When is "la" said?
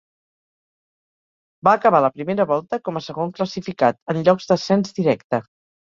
2.05-2.11